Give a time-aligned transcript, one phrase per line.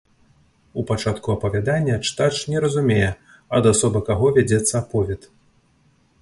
[0.81, 3.11] У пачатку апавядання чытач не разумее,
[3.59, 5.31] ад асобы каго вядзецца аповед.